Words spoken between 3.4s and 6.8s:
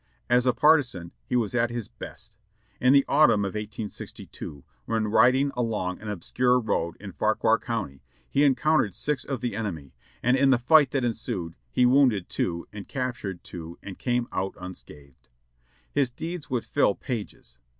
of 1862, when riding along an obscure